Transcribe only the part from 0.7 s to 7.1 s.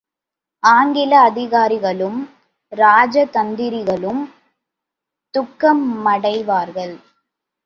ஆங்கில அதிகாரிகளும் ராஜதந்திரிகளும் துக்கமடைவார்கள்.